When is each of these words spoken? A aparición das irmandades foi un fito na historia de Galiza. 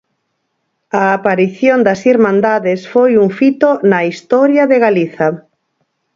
A 1.01 1.03
aparición 1.17 1.79
das 1.87 2.01
irmandades 2.13 2.81
foi 2.93 3.11
un 3.23 3.27
fito 3.37 3.69
na 3.91 3.99
historia 4.09 4.63
de 4.71 4.77
Galiza. 4.85 5.27